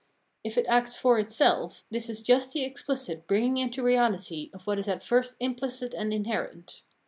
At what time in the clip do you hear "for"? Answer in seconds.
0.97-1.19